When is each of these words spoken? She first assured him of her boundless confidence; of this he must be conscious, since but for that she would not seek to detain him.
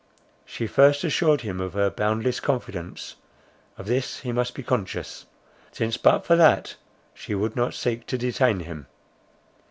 She 0.45 0.65
first 0.65 1.03
assured 1.03 1.41
him 1.41 1.61
of 1.61 1.73
her 1.73 1.91
boundless 1.91 2.39
confidence; 2.39 3.17
of 3.77 3.85
this 3.85 4.21
he 4.21 4.31
must 4.31 4.55
be 4.55 4.63
conscious, 4.63 5.27
since 5.71 5.95
but 5.97 6.25
for 6.25 6.35
that 6.35 6.75
she 7.13 7.35
would 7.35 7.55
not 7.55 7.75
seek 7.75 8.07
to 8.07 8.17
detain 8.17 8.61
him. 8.61 8.87